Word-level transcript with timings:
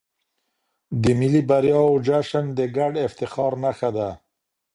د 1.01 1.03
ملي 1.19 1.41
بریاوو 1.49 2.01
جشن 2.07 2.45
د 2.57 2.59
ګډ 2.77 2.93
افتخار 3.07 3.51
نښه 3.63 3.89
ده. 3.97 4.09